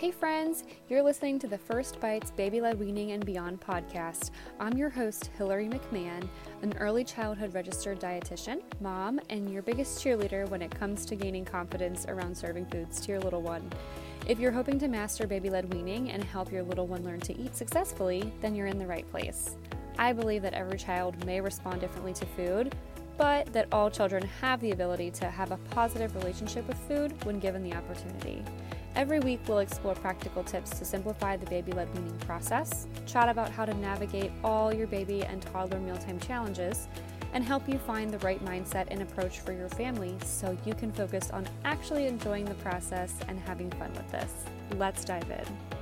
[0.00, 4.30] Hey, friends, you're listening to the First Bites Baby Led Weaning and Beyond podcast.
[4.58, 6.26] I'm your host, Hillary McMahon,
[6.62, 11.44] an early childhood registered dietitian, mom, and your biggest cheerleader when it comes to gaining
[11.44, 13.70] confidence around serving foods to your little one.
[14.26, 17.38] If you're hoping to master baby led weaning and help your little one learn to
[17.38, 19.56] eat successfully, then you're in the right place.
[19.98, 22.74] I believe that every child may respond differently to food,
[23.18, 27.38] but that all children have the ability to have a positive relationship with food when
[27.38, 28.42] given the opportunity.
[28.96, 33.50] Every week, we'll explore practical tips to simplify the baby led weaning process, chat about
[33.50, 36.88] how to navigate all your baby and toddler mealtime challenges,
[37.32, 40.90] and help you find the right mindset and approach for your family so you can
[40.90, 44.32] focus on actually enjoying the process and having fun with this.
[44.76, 45.79] Let's dive in.